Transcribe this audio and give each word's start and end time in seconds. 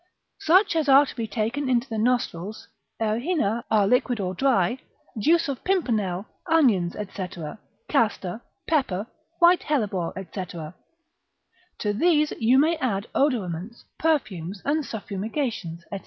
Such 0.39 0.75
as 0.75 0.89
are 0.89 1.05
taken 1.05 1.69
into 1.69 1.87
the 1.87 1.99
nostrils, 1.99 2.67
errhina 2.99 3.63
are 3.69 3.85
liquid 3.85 4.19
or 4.19 4.33
dry, 4.33 4.79
juice 5.19 5.47
of 5.47 5.63
pimpernel, 5.63 6.25
onions, 6.47 6.95
&c., 6.95 7.27
castor, 7.87 8.41
pepper, 8.67 9.05
white 9.37 9.61
hellebore, 9.61 10.11
&c. 10.33 10.45
To 11.77 11.93
these 11.93 12.33
you 12.39 12.57
may 12.57 12.77
add 12.77 13.09
odoraments, 13.13 13.83
perfumes, 13.99 14.63
and 14.65 14.83
suffumigations, 14.83 15.81
&c. 15.91 15.99